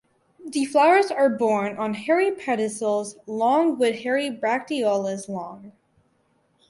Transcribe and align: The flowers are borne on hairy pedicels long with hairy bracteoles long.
The 0.43 0.65
flowers 0.65 1.11
are 1.11 1.29
borne 1.29 1.77
on 1.77 1.93
hairy 1.93 2.31
pedicels 2.31 3.17
long 3.27 3.77
with 3.77 3.97
hairy 3.99 4.31
bracteoles 4.31 5.29
long. 5.29 5.73